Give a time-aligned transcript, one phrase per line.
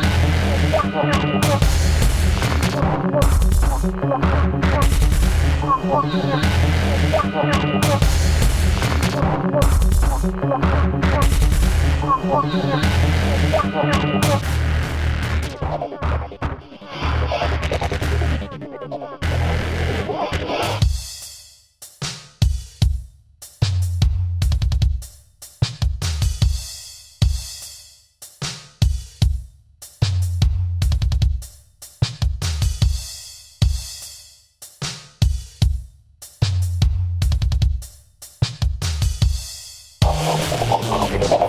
[40.31, 41.40] なるほど。